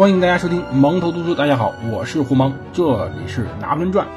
[0.00, 1.34] 欢迎大家收听蒙头读书。
[1.34, 4.08] 大家好，我是胡蒙，这里是拿破仑传。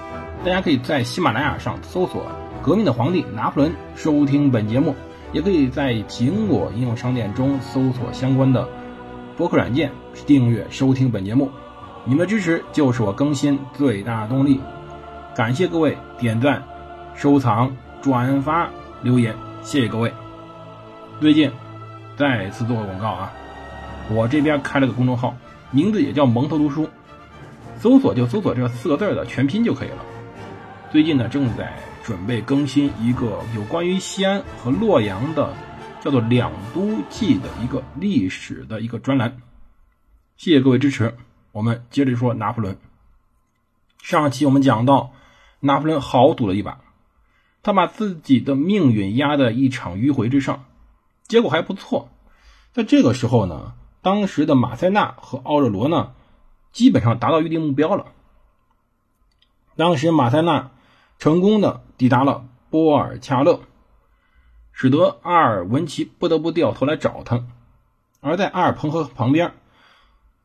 [0.46, 2.26] 大家可以在喜马拉雅上搜索
[2.64, 4.96] “革命的皇帝拿破仑”收听本节目，
[5.34, 8.66] 也可以在苹果应用商店中搜索相关的
[9.36, 9.92] 播客软件
[10.26, 11.52] 订阅收听本节目。
[12.06, 14.62] 你们的支持就是我更新最大动力，
[15.36, 16.64] 感谢各位点赞、
[17.14, 18.70] 收藏、转发、
[19.02, 20.14] 留言，谢谢各位。
[21.20, 21.52] 最近
[22.16, 23.34] 再次做个广告啊，
[24.10, 25.36] 我这边开了个公众号，
[25.74, 26.88] 名字也叫蒙头读书，
[27.80, 30.06] 搜索就搜索这四个字的全拼就可以了。
[30.92, 35.52] 最近呢，正在准备更新一个有关于西安和洛阳的
[36.00, 39.38] 叫做“两都记”的一个历史的一个专栏，
[40.38, 41.16] 谢谢各位支持。
[41.52, 42.78] 我们接着说拿破仑。
[44.00, 45.14] 上期我们讲到，
[45.60, 46.82] 拿破仑豪赌了一把，
[47.64, 50.66] 他把自己的命运压在一场迂回之上，
[51.28, 52.10] 结果还不错。
[52.74, 56.14] 在这个时候呢，当时的马塞纳和奥热罗呢，
[56.72, 58.12] 基本上达到预定目标了。
[59.76, 60.70] 当时马塞纳
[61.18, 63.62] 成功的抵达了波尔恰勒，
[64.72, 67.46] 使得阿尔文奇不得不掉头来找他。
[68.20, 69.54] 而在阿尔彭河旁边。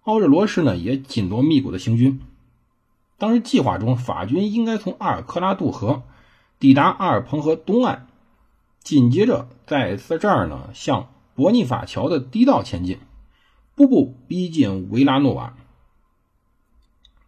[0.02, 2.22] 奥热罗师呢也紧锣密鼓的行军。
[3.18, 6.02] 当时计划中，法军应该从阿尔克拉渡河，
[6.58, 8.06] 抵达阿尔彭河东岸，
[8.80, 13.00] 紧接着在这儿呢向伯尼法桥的堤道前进，
[13.78, 15.54] 步步逼近维拉诺瓦。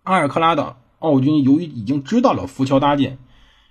[0.03, 3.19] 阿尔克拉的奥军由于已经知道了浮桥搭建，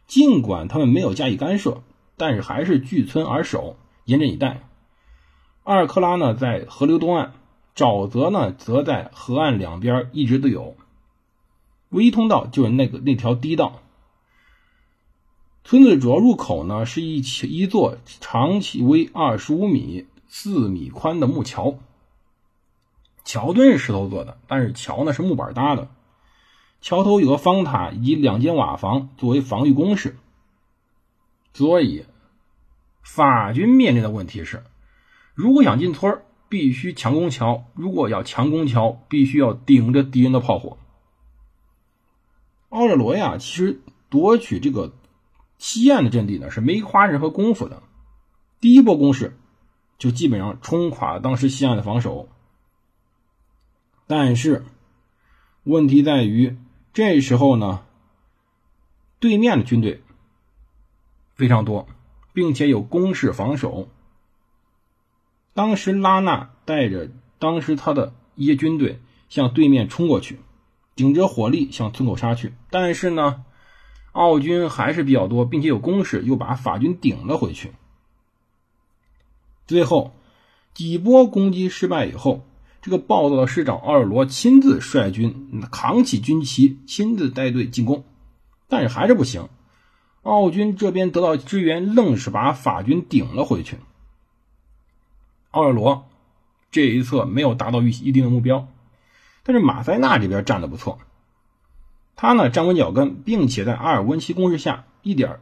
[0.08, 1.84] 尽管他们没有加以干涉，
[2.16, 4.62] 但是还是据村而守，严阵以待。
[5.66, 7.34] 阿尔克拉呢在河流东岸。
[7.76, 10.76] 沼泽呢，则在河岸两边一直都有，
[11.90, 13.82] 唯一通道就是那个那条堤道。
[15.66, 21.76] 村子主要入口呢，是一起一座长起为二十五米、四米宽的木桥。
[23.24, 25.90] 桥墩是石头做的，但是桥呢是木板搭的。
[26.82, 30.18] 桥头有个方塔以及两间瓦房作为防御工事。
[31.54, 32.06] 所以，
[33.04, 34.64] 法军面临的问题是，
[35.34, 36.22] 如果想进村。
[36.52, 40.80] 必须强攻桥，如果要强攻桥，必须要顶着敌人的炮火。
[42.70, 44.92] 奥热罗呀，其实夺取这个
[45.60, 47.84] 西岸的阵地呢，是没花任何功夫的。
[48.60, 49.38] 第一波攻势
[50.00, 52.28] 就基本上冲垮了当时西岸的防守。
[54.12, 54.66] 但是
[55.66, 56.58] 问题在于，
[56.94, 57.86] 这时候呢，
[59.20, 60.02] 对面的军队
[61.36, 61.88] 非常多，
[62.34, 63.88] 并且有攻势防守。
[65.54, 69.00] 当时拉纳带着当时他的一些军队
[69.30, 70.40] 向对面冲过去，
[70.96, 72.54] 顶着火力向村口杀去。
[72.72, 73.46] 但是呢，
[74.14, 77.74] 奥军还是比较多，并且有攻势，又把法军顶了回去。
[79.68, 80.16] 最后
[80.74, 82.44] 几波攻击失败以后，
[82.82, 88.06] 这个暴躁的师长奥尔罗亲自率军扛起军旗，亲自带队进攻，
[88.68, 89.50] 但是还是不行。
[90.24, 93.78] 奥军这边得到支援，愣是把法军顶了回去。
[95.52, 96.08] 奥尔罗
[96.72, 98.68] 这一侧没有达到预一定的目标，
[99.44, 101.00] 但是马塞纳这边站的不错，
[102.16, 105.40] 他呢站稳脚跟，并且在阿尔温奇攻势下一点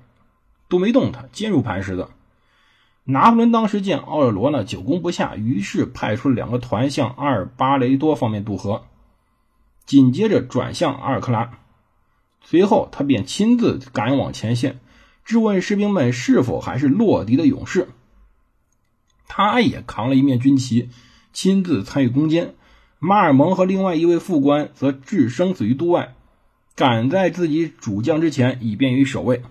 [0.69, 2.09] 都没动，他坚如磐石的。
[3.09, 8.83] 拿破仑当时见奥尔罗呢久攻不下，于是派出了两个团向阿尔巴雷多方面渡河，
[9.85, 11.59] 紧接着转向阿尔克拉，
[12.43, 14.81] 随后他便亲自赶往前线，
[15.23, 17.87] 质问士兵们是否还是洛迪的勇士。
[19.25, 20.89] 他也扛了一面军旗，
[21.31, 22.55] 亲自参与攻坚。
[22.99, 26.15] 马尔蒙和另外一位副官则置生死于度外，
[26.75, 29.43] 赶在自己主将之前，以便于守卫。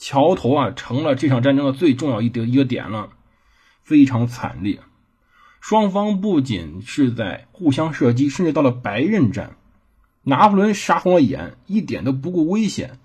[0.00, 3.10] 桥头啊，成了这场战争的最重要一的一个点了，
[3.82, 4.80] 非常惨烈。
[5.60, 9.56] 双方不仅是在互相射击，甚至到了白刃战。
[10.22, 12.98] 拿破仑杀红了眼，一点都不顾危险。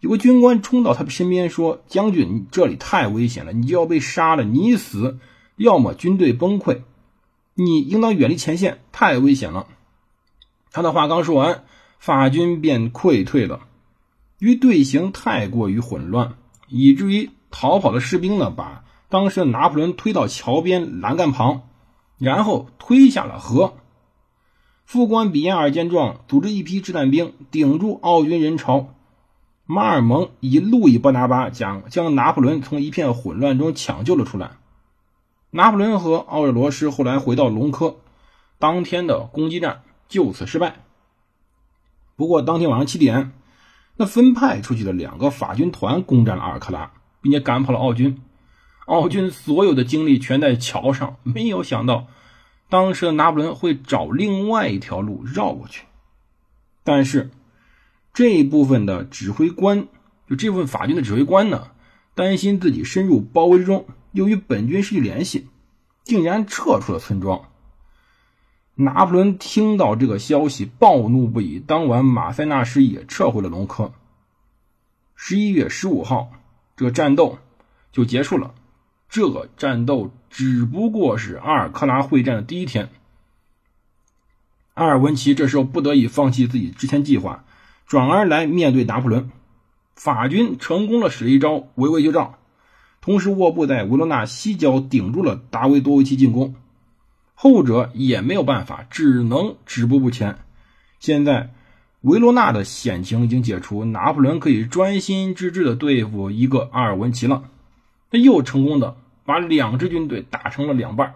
[0.00, 4.42] 有个军官冲到他身边说：“将军，你这里太危险了，你就要被杀了。
[4.42, 5.20] 你一死，
[5.54, 6.80] 要么军队崩溃。
[7.54, 9.68] 你应当远离前线，太危险了。”
[10.72, 11.62] 他的话刚说完，
[12.00, 13.68] 法军便溃退了。
[14.38, 16.36] 因为队形太过于混乱，
[16.70, 21.68] 以至于逃跑的士兵呢，把当时的拿破仑推到桥边栏杆旁，
[22.16, 23.74] 然后推下了河。
[24.84, 28.94] 副官比亚尔见状，组织一批掷弹兵顶住奥军人潮。
[29.66, 34.52] 马尔蒙以路易波拿巴将将拿破仑从一片混乱中抢救了出来。
[35.50, 37.96] 拿破仑和奥热罗师后来回到隆科，
[38.58, 40.76] 当天的攻击战就此失败。
[42.16, 43.32] 不过当天晚上七点，
[44.00, 48.18] 那分派出去的两个法军团攻占了阿尔克拉，并且赶跑了奥军。
[48.86, 52.06] 奥军所有的精力全在桥上，没有想到
[52.70, 55.84] 当时的拿破仑会找另外一条路绕过去。
[56.82, 57.28] 但是
[58.14, 59.86] 这一部分的指挥官，
[60.26, 61.72] 就这部分法军的指挥官呢，
[62.14, 65.46] 担心自己深入包围之中，又与本军失去联系，
[66.04, 67.49] 竟然撤出了村庄。
[68.80, 71.58] 拿破仑听到这个消息，暴怒不已。
[71.58, 73.92] 当晚，马塞纳师也撤回了隆科。
[75.14, 76.30] 十一月十五号，
[76.76, 77.36] 这个战斗
[77.92, 78.54] 就结束了。
[79.10, 82.88] 这个战斗只不过是阿尔克拉会战的第一天。
[84.72, 87.44] 阿尔文奇这时候不得已放弃自己之前计划，
[87.86, 89.30] 转而来面对拿破仑。
[89.94, 92.38] 法军成功的使了一招围魏救赵，
[93.02, 96.54] 同时卧布在维罗纳西郊，顶住了达维多维奇进攻。
[97.42, 100.40] 后者也没有办法，只能止步不前。
[100.98, 101.54] 现在
[102.02, 107.44] 维罗纳的险情已经解除，拿破仑可以专心致志的对付一个阿尔文奇了。
[108.10, 111.14] 他又成功的把两支军队打成了两半。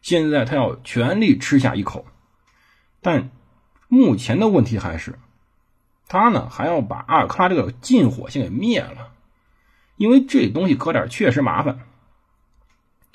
[0.00, 2.06] 现在他要全力吃下一口，
[3.02, 3.28] 但
[3.88, 5.18] 目前的问题还是，
[6.08, 9.12] 他呢还要把阿尔克拉这个禁火先给灭了，
[9.98, 11.80] 因为这东西搁点确实麻烦。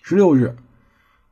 [0.03, 0.55] 十六日。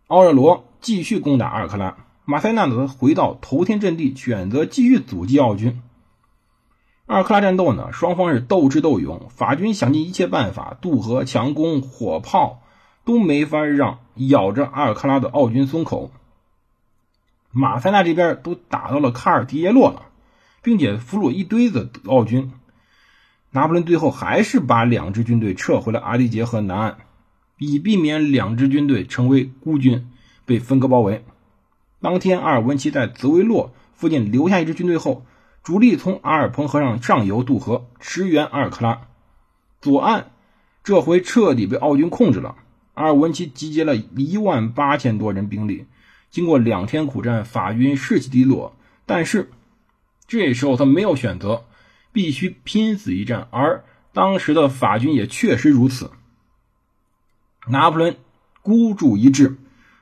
[0.08, 1.96] 奥热罗继续攻打阿尔克拉，
[2.26, 5.82] 马塞纳则回到头天阵地，选择继续阻击奥军。
[7.06, 12.62] 阿尔克拉战斗呢，双方是斗智斗勇，法军想尽一切办法渡河、强攻、火炮
[13.06, 16.12] 都没法让咬着阿尔克拉的奥军松口。
[17.52, 20.04] 马塞纳这边都打到了卡尔迪耶洛了，
[20.62, 22.52] 并且俘虏一堆子奥军。
[23.52, 26.98] 拿破仑最后还是把两支军队撤回了阿迪杰河南岸。
[27.66, 30.10] 以避免两支军队成为孤军，
[30.46, 31.24] 被分割包围。
[32.02, 35.26] 当天，阿尔文奇在泽维洛附近留下一支军队后，
[35.64, 39.08] 主力从阿尔彭河上上游渡河，驰援阿尔克拉。
[39.82, 40.32] 左岸
[40.84, 42.56] 这回彻底被奥军控制了。
[42.94, 45.86] 阿尔文奇集结了一万八千多人兵力，
[46.30, 48.76] 经过两天苦战，法军士气低落。
[49.06, 49.50] 但是
[50.28, 51.64] 这时候他没有选择，
[52.12, 53.48] 必须拼死一战。
[53.50, 53.84] 而
[54.14, 56.12] 当时的法军也确实如此。
[57.68, 58.18] 拿破仑
[58.62, 59.58] 孤注一掷，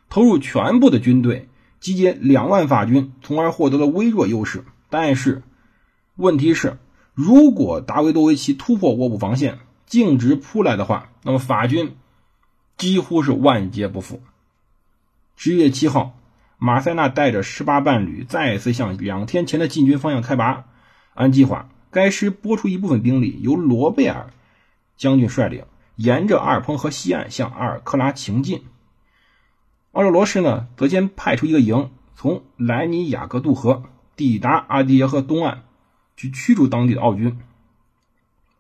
[0.10, 1.50] 投入全部的军队，
[1.80, 4.64] 集结两万法军，从而获得了微弱优势。
[4.90, 5.44] 但是，
[6.16, 6.78] 问题是，
[7.14, 11.96] 如果达维多维奇突破卧布防线，径直扑来的话，那么法军
[12.78, 14.22] 几乎是万劫不复。
[15.36, 16.18] 十一月七号，
[16.58, 20.66] 马塞纳带着十八伴旅再次向两天前的进军方向开拔。
[21.14, 24.32] 按计划，该师拨出一部分兵力，由罗贝尔
[24.98, 25.66] 将军率领。
[26.02, 28.64] 沿着阿尔彭河西岸向阿尔克拉行进，
[29.92, 33.84] 奥热罗师呢则先派出一个营从莱尼雅各渡河，
[34.16, 35.60] 抵达阿迪耶河东岸，
[36.18, 37.38] 去驱逐当地的奥军。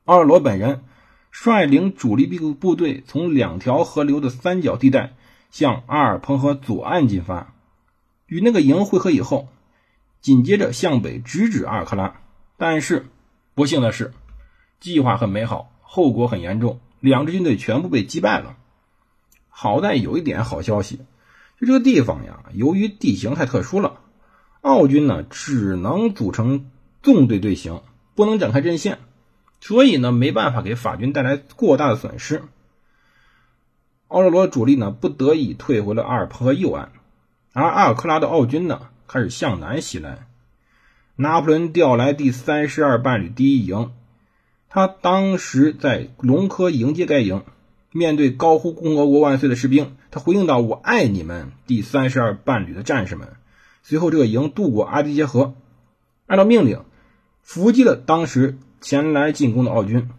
[0.05, 0.83] 奥热罗本人
[1.31, 5.13] 率领主力部部队从两条河流的三角地带
[5.49, 7.55] 向阿尔彭河左岸进发，
[8.27, 9.47] 与那个营会合以后，
[10.19, 12.21] 紧接着向北直指阿尔克拉。
[12.57, 13.07] 但是
[13.55, 14.13] 不幸的是，
[14.79, 16.79] 计划很美好，后果很严重。
[17.01, 18.55] 两支军队全部被击败了。
[19.49, 21.01] 好在有一点好消息，
[21.59, 23.99] 就这个地方呀，由于地形太特殊了，
[24.61, 26.71] 奥军呢只能组成
[27.03, 27.81] 纵队队形，
[28.15, 28.99] 不能展开阵线，
[29.59, 32.43] 所以呢没办法给法军带来过大的损失。
[34.07, 36.91] 奥热罗主力呢不得已退回了阿尔彭河右岸，
[37.53, 40.27] 而阿尔克拉的奥军呢开始向南袭来。
[41.15, 43.91] 拿破仑调来第三十二伴旅第一营。
[44.73, 47.43] 他当时在隆科迎接该营，
[47.91, 53.33] 面对高呼“共和国万岁”的士兵，他回应道：“我爱你们，第三十二伴侣的战士们。”
[53.83, 55.55] 随后，这个营渡过阿迪杰河，
[56.25, 56.85] 按照命令
[57.41, 60.09] 伏击了当时前来进攻的奥军。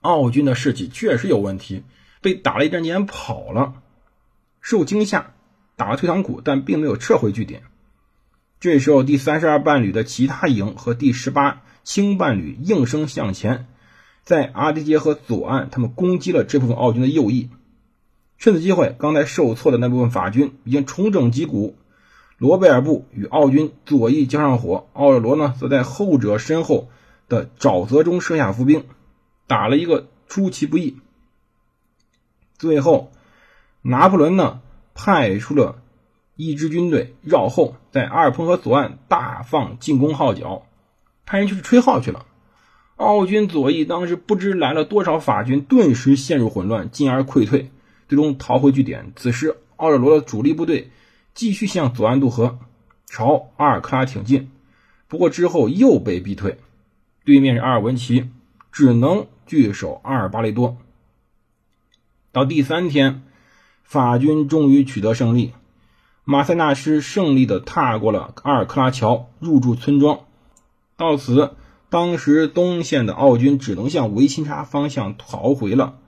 [0.00, 1.84] 奥军的士气确实有问题，
[2.20, 3.74] 被打了一阵间跑了，
[4.60, 5.32] 受惊吓
[5.76, 7.62] 打了退堂鼓，但并没有撤回据点。
[8.58, 11.62] 这时候，第三十二伴侣的其他营和第十八。
[11.84, 13.66] 轻伴侣应声向前，
[14.22, 17.50] 在阿迪杰和左岸，他们攻击了这部分奥军的右翼。
[18.38, 21.76] 趁此机会，刚才受挫的那部分法军已经重整旗鼓。
[22.38, 26.88] 罗贝尔部与奥军左翼交上火，奥尔罗呢，则在后者身后
[27.28, 28.84] 的沼泽中设下伏兵，
[29.46, 30.96] 打了一个出其不意。
[32.58, 33.12] 最后，
[33.82, 34.60] 拿破仑呢，
[34.94, 35.82] 派出了
[36.34, 40.66] 一支军队绕后，在阿尔彭河左岸大放进攻号角。
[41.32, 42.26] 派人去吹号去了。
[42.96, 47.70] 奥军左翼当时不知来了多少法军，顿时陷入混乱，进而溃退，
[48.06, 49.14] 最终逃回据点。
[49.16, 50.90] 此时，奥热罗的主力部队
[51.32, 52.58] 继续向左岸渡河，
[53.06, 54.50] 朝阿尔克拉挺进。
[55.08, 56.58] 不过之后又被逼退，
[57.24, 58.28] 对面是阿尔文奇，
[58.70, 60.76] 只能据守阿尔巴雷多。
[62.30, 63.22] 到第三天，
[63.82, 65.54] 法军终于取得胜利，
[66.24, 70.20] 马塞纳师胜利的踏过了阿尔克拉桥，入住村庄。
[70.96, 71.54] 到此，
[71.88, 75.98] 当时东线的奥军只能向维钦察方向逃回了。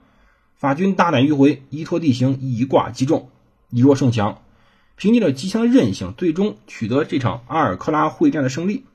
[0.55, 3.29] 法军大胆迂回，依托地形，以寡击众，
[3.69, 4.41] 以弱胜强，
[4.95, 8.85] 凭借着机枪的韧性，最终取得这场阿尔克拉会战的胜利。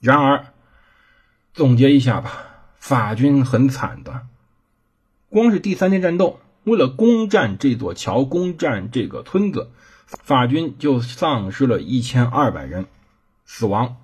[0.00, 0.46] 然而，
[1.52, 4.26] 总结一下吧，法军很惨的，
[5.28, 9.70] 光是第三天战斗，为了攻占这座桥，攻占这个村子。
[10.06, 12.86] 法军就丧失了一千二百人
[13.44, 13.96] 死亡，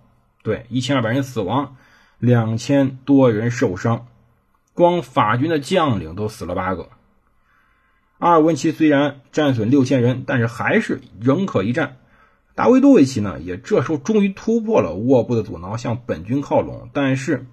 [0.44, 1.76] 对，一千二百人死亡，
[2.18, 4.06] 两千多人受伤，
[4.74, 6.90] 光法军的将领都死了八个。
[8.18, 11.96] 阿尔文奇虽然战损六千人，但是还是仍可一战。
[12.54, 16.90] 达维多维奇呢，也这时候终于突破了沃布的阻挠，向本军靠拢。
[16.92, 17.46] 但是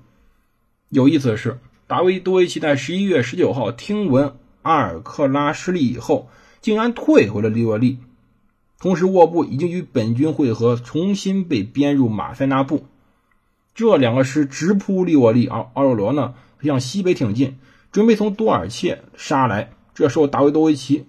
[0.89, 4.33] 有意思的是，达维多维奇在十一月十九号听闻
[4.63, 6.29] 阿尔克拉失利以后，
[6.59, 7.99] 竟然退回了利沃利。
[8.81, 12.87] 同时，沃布已经与本军会合，重新被编入马塞纳部。
[13.75, 16.33] 这两个师直扑利沃利，而奥若罗呢
[16.63, 17.59] 向西北挺进，
[17.91, 19.71] 准备从多尔切杀来。
[19.93, 21.05] 这时候，达维多维奇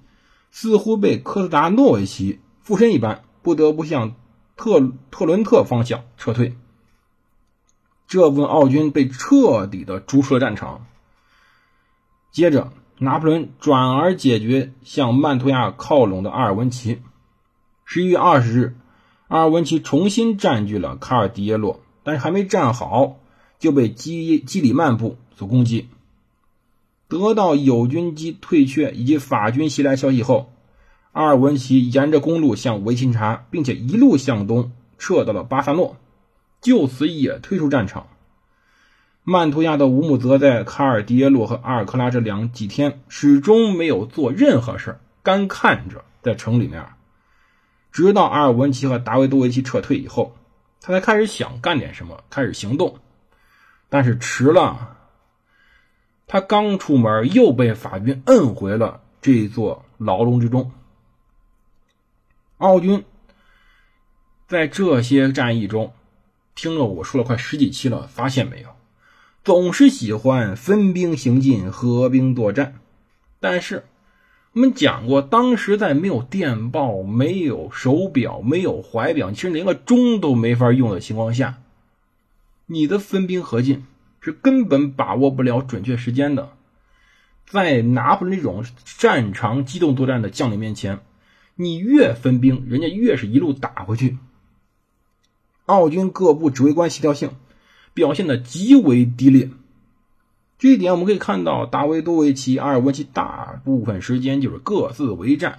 [0.50, 4.16] 似乎被科斯达诺维奇附身一般，不得不向
[4.54, 6.54] 特特伦特方向撤退。
[8.06, 10.84] 这部分奥军被彻底的逐出了战场。
[12.30, 17.00] 接着，拿破仑转而解决向曼图亚靠拢的阿尔文奇。
[17.84, 18.74] 十一月二十日，
[19.28, 23.18] 阿尔文奇重新占据了卡尔迪耶洛，但是还没站好，
[23.58, 25.88] 就被基基里曼部所攻击。
[27.08, 30.50] 得到友军机退却以及法军袭来消息后，
[31.12, 35.96] 阿尔文奇沿着公路向维琴察，并且一路向东撤到了巴萨诺，
[36.62, 38.06] 就此也退出战场。
[39.24, 46.86] 曼图亚的乌姆泽在卡尔迪耶洛和阿尔克拉这两几天始终没有做任何事干看着在城里面。
[47.92, 50.34] 直到阿尔文奇和达维多维奇撤退以后，
[50.80, 52.98] 他才开始想干点什么，开始行动。
[53.90, 54.96] 但是迟了，
[56.26, 60.72] 他刚出门又被法军摁回了这座牢笼之中。
[62.56, 63.04] 奥军
[64.48, 65.92] 在这些战役中，
[66.54, 68.70] 听了我说了快十几期了，发现没有，
[69.44, 72.80] 总是喜欢分兵行进、合兵作战，
[73.38, 73.84] 但是。
[74.54, 81.62] 我们讲过，当时在没有电报、没有手表、没有怀表，其实连个钟都没法用的情况下，
[82.66, 83.84] 你的分兵合进
[84.20, 86.50] 是根本把握不了准确时间的。
[87.46, 91.00] 在拿破仑这种擅长机动作战的将领面前，
[91.54, 94.18] 你越分兵，人家越是一路打回去。
[95.64, 97.30] 奥军各部指挥官协调性
[97.94, 99.48] 表现的极为低劣。
[100.62, 105.58] 这一点我们可以看到，大卫多维奇、阿尔文奇大部分时间就是各自为战，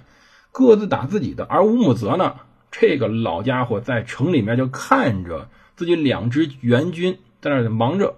[0.50, 1.44] 各自打自己的。
[1.44, 2.36] 而乌姆泽呢，
[2.70, 8.16] 这个老家伙在城里面就看着自己两支援军在那忙着，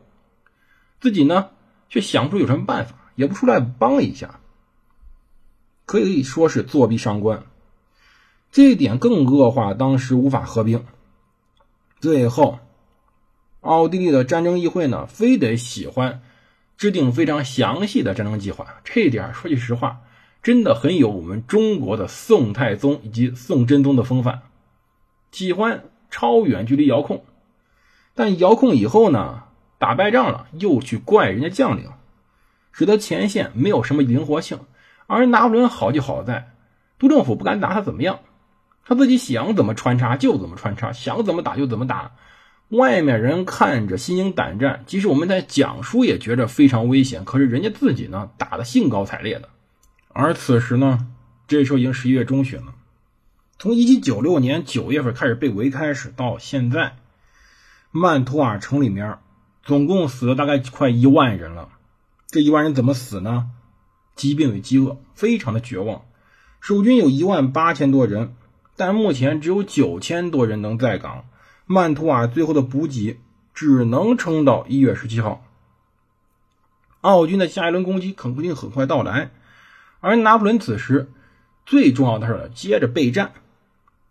[1.00, 1.48] 自己呢
[1.88, 4.38] 却想不出有什么办法，也不出来帮一下，
[5.86, 7.42] 可以说是作弊上官。
[8.52, 10.84] 这一点更恶化，当时无法合兵。
[11.98, 12.60] 最后，
[13.60, 16.22] 奥地利的战争议会呢，非得喜欢。
[16.76, 20.00] 制定非常详细的战争计划，这一点说句实话，
[20.42, 24.42] 真的很有我们中国的宋太宗以及宋真宗的风范，
[25.32, 27.24] 喜欢超远距离遥控。
[28.14, 29.44] 但遥控以后呢，
[29.78, 31.90] 打败仗了又去怪人家将领，
[32.72, 34.60] 使得前线没有什么灵活性。
[35.06, 36.52] 而拿破仑好就好在，
[36.98, 38.20] 督政府不敢打他怎么样，
[38.84, 42.12] 他自己想怎么穿插就怎么穿插，想怎么打就怎么打。
[42.70, 47.24] 外面人看着心惊胆战，即使我们在讲述也觉着非常危险。
[47.24, 49.48] 可是人家自己呢，打的兴高采烈的。
[50.08, 51.06] 而此时呢，
[51.46, 52.74] 这时候已经十一月中旬了。
[53.58, 56.96] 从一七九六年九月份开始被围开始，到现在，
[57.92, 59.18] 曼托尔城里面
[59.62, 61.68] 总共死了大概快一万人了。
[62.28, 63.50] 这一万人怎么死呢？
[64.16, 66.02] 疾病与饥饿，非常的绝望。
[66.60, 68.34] 守军有一万八千多人，
[68.76, 71.26] 但目前只有九千多人能在岗。
[71.68, 73.18] 曼图瓦最后的补给
[73.52, 75.44] 只能撑到一月十七号。
[77.00, 79.32] 奥军的下一轮攻击肯定很快到来，
[79.98, 81.10] 而拿破仑此时
[81.64, 83.32] 最重要的是接着备战。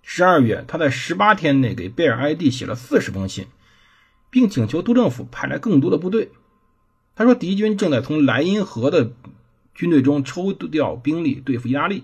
[0.01, 3.47] 十二月，他在十八天内给贝尔埃蒂写了四十封信，
[4.29, 6.31] 并请求督政府派来更多的部队。
[7.15, 9.13] 他说：“敌军正在从莱茵河的
[9.73, 12.03] 军队中抽调兵力对付意大利，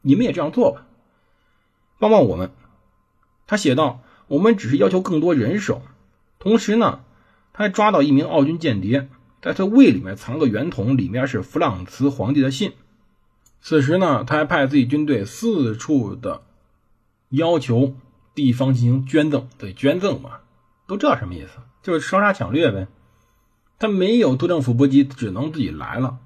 [0.00, 0.86] 你们也这样做吧，
[2.00, 2.50] 帮帮我们。”
[3.46, 4.02] 他写道。
[4.28, 5.82] 我们只是要求更多人手，
[6.38, 7.00] 同时呢，
[7.52, 9.08] 他还抓到一名奥军间谍，
[9.42, 12.72] 在他胃里面藏个圆筒，里面是弗朗茨皇帝的信。
[13.60, 16.42] 此时呢，他还派自己军队四处的
[17.30, 17.94] 要求
[18.34, 20.40] 地方进行捐赠，对，捐赠嘛，
[20.86, 22.86] 都知道什么意思，就是烧杀抢掠呗。
[23.78, 26.18] 他没有督政府补给，只能自己来了。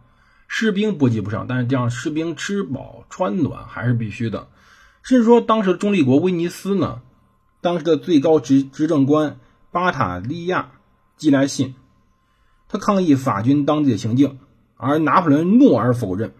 [0.48, 4.48] 士兵补给不上，但是让士兵吃饱穿暖还是必须的。
[5.02, 7.00] 甚至说，当时中立国威尼斯呢，
[7.62, 9.38] 当时的最高执执政官
[9.70, 10.72] 巴塔利亚
[11.16, 11.76] 寄来信，
[12.68, 14.40] 他抗议法军当地的行径，
[14.76, 16.34] 而拿破仑怒而否认。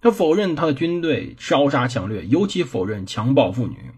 [0.00, 3.92] 他否认他的军队烧杀抢掠，尤其否认强暴妇女。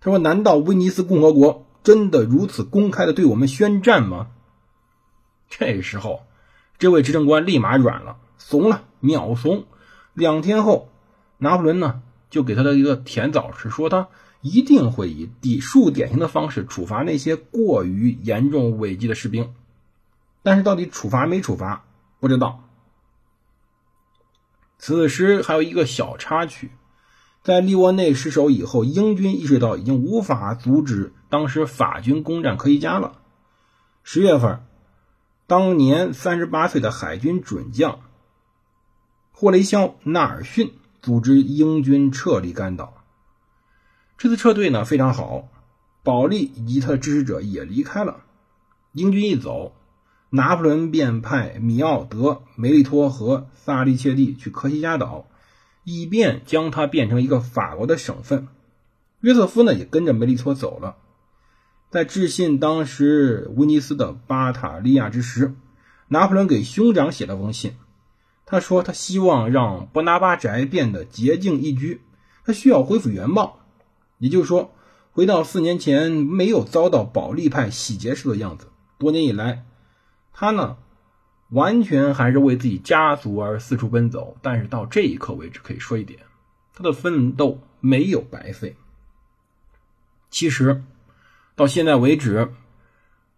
[0.00, 4.28] 他说：“难道威尼斯共和国真的如此公开的对我们宣战吗？”
[5.50, 6.22] 这时候，
[6.78, 9.66] 这位执政官立马软了，怂了，秒怂。
[10.14, 10.88] 两天后，
[11.36, 14.08] 拿破仑呢就给他的一个甜枣吃，说他
[14.44, 19.54] 一定会以抵数典型的方式处罚那些过于严重违纪的士兵。
[20.42, 21.86] 但是到底处罚没处罚，
[22.20, 22.62] 不知道。
[24.76, 26.72] 此时还有一个小插曲，
[27.42, 33.22] 在利沃内失守以后，英军意识到已经无法阻止当时法军攻占科西嘉了。
[34.02, 34.60] 十月份，
[35.46, 38.00] 当年三十八岁的海军准将
[39.32, 43.03] 霍雷肖·纳尔逊组织英军撤离甘岛。
[44.18, 45.48] 这次撤退呢非常好，
[46.02, 48.24] 保利以及他的支持者也离开了。
[48.92, 49.74] 英军一走。
[50.30, 55.28] 拿破仑便派米奥德、梅利托和萨利切蒂去科西嘉岛，
[55.84, 58.48] 以便将它变成一个法国的省份。
[59.20, 60.96] 约瑟夫呢也跟着梅利托走了。
[61.88, 65.54] 在致信当时威尼斯的巴塔利亚之时，
[66.08, 67.76] 拿破仑给兄长写了封信。
[68.44, 72.00] 他说他希望让伯拿巴宅变得洁净一居，
[72.44, 73.60] 他需要恢复原貌，
[74.24, 74.72] 也就是说，
[75.12, 78.68] 回到四年前没有遭到保利派洗劫时的样子。
[78.96, 79.66] 多年以来。
[80.32, 80.78] 他呢，
[81.50, 86.20] 完全还是为自己家族而四处奔走，但是到这一刻为止，可以说一点，
[86.72, 88.76] 他的奋斗没有白费。
[90.30, 90.82] 其实，
[91.54, 92.52] 到现在为止，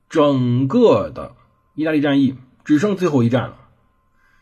[0.09, 1.35] 整个的
[1.75, 3.59] 意大利战役只剩最后一战了，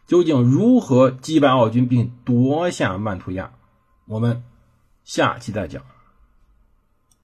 [0.06, 3.54] 究竟如何击败奥军并夺下曼图亚，
[4.04, 4.44] 我们
[5.02, 5.82] 下期再讲。